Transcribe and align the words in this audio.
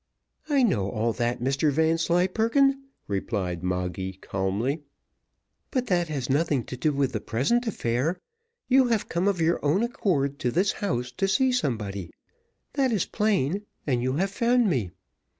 "I 0.49 0.63
know 0.63 0.89
all 0.89 1.13
that, 1.13 1.41
Mr 1.41 1.71
Vanslyperken," 1.71 2.85
replied 3.07 3.61
Moggy, 3.61 4.13
calmly; 4.13 4.81
"but 5.69 5.85
that 5.85 6.07
has 6.07 6.27
nothing 6.27 6.63
to 6.63 6.75
do 6.75 6.91
with 6.91 7.11
the 7.11 7.21
present 7.21 7.67
affair: 7.67 8.19
you 8.67 8.87
have 8.87 9.07
come 9.09 9.27
of 9.27 9.39
your 9.39 9.63
own 9.63 9.83
accord 9.83 10.39
to 10.39 10.49
this 10.49 10.71
house 10.71 11.11
to 11.11 11.27
see 11.27 11.51
somebody, 11.51 12.09
that 12.73 12.91
is 12.91 13.05
plain, 13.05 13.67
and 13.85 14.01
you 14.01 14.13
have 14.13 14.31
found 14.31 14.67
me. 14.71 14.89